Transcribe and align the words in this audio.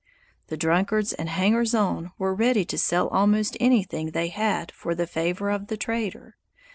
The 0.47 0.57
drunkards 0.57 1.13
and 1.13 1.29
hangers 1.29 1.75
on 1.75 2.11
were 2.17 2.33
ready 2.33 2.65
to 2.65 2.77
sell 2.79 3.07
almost 3.09 3.55
anything 3.59 4.09
they 4.09 4.29
had 4.29 4.71
for 4.71 4.95
the 4.95 5.05
favor 5.05 5.51
of 5.51 5.67
the 5.67 5.77
trader. 5.77 6.37